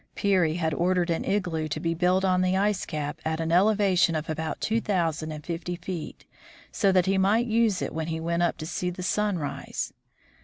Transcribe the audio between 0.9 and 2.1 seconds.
an igloo to be